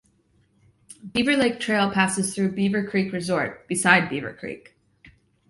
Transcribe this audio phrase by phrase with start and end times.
[1.11, 4.75] Beaver Lake Trail passes through Beaver Creek Resort, beside Beaver Creek.